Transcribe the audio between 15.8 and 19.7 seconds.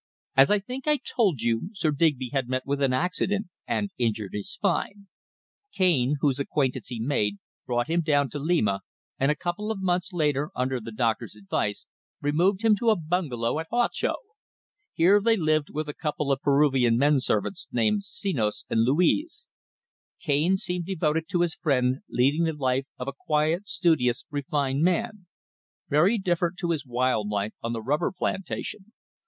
a couple of Peruvian men servants, named Senos and Luis.